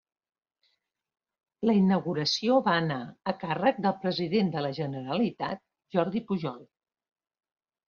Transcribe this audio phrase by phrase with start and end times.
[1.69, 2.97] La inauguració va anar
[3.33, 5.65] a càrrec del president de la Generalitat
[5.99, 6.61] Jordi Pujol.